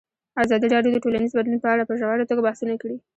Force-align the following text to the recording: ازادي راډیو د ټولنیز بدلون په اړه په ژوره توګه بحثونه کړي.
ازادي 0.43 0.67
راډیو 0.75 0.93
د 0.93 0.97
ټولنیز 1.03 1.31
بدلون 1.37 1.59
په 1.63 1.69
اړه 1.73 1.83
په 1.89 1.93
ژوره 1.99 2.25
توګه 2.29 2.45
بحثونه 2.47 2.75
کړي. 2.81 2.97